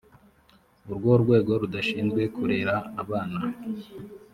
urwo 0.89 1.11
rwego 1.23 1.51
rudashinzwe 1.61 2.21
kurera 2.35 2.75
abana 3.01 3.39